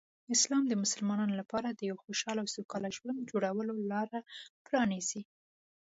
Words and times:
اسلام 0.35 0.63
د 0.67 0.73
مسلمانانو 0.83 1.33
لپاره 1.41 1.67
د 1.69 1.79
یو 1.89 1.97
خوشحال 2.03 2.37
او 2.41 2.47
سوکاله 2.55 2.89
ژوند 2.97 3.27
جوړولو 3.31 3.73
لاره 3.91 4.19
پرانیزي. 4.65 5.21